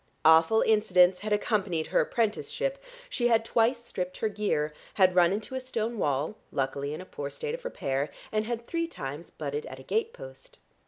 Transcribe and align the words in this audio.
Awful 0.25 0.63
incidents 0.63 1.19
had 1.19 1.31
accompanied 1.31 1.85
her 1.85 2.01
apprenticeship; 2.01 2.83
she 3.07 3.27
had 3.27 3.45
twice 3.45 3.85
stripped 3.85 4.17
her 4.17 4.29
gear, 4.29 4.73
had 4.95 5.13
run 5.13 5.31
into 5.31 5.53
a 5.53 5.61
stone 5.61 5.99
wall, 5.99 6.39
luckily 6.51 6.91
in 6.91 7.01
a 7.01 7.05
poor 7.05 7.29
state 7.29 7.53
of 7.53 7.63
repair, 7.63 8.09
and 8.31 8.45
had 8.45 8.65
three 8.65 8.87
times 8.87 9.29
butted 9.29 9.67
at 9.67 9.77
a 9.77 9.83
gate 9.83 10.11
post. 10.11 10.57